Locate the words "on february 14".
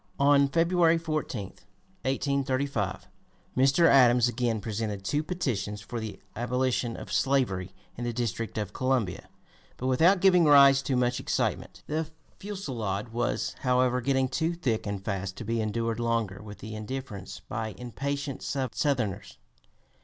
0.19-1.43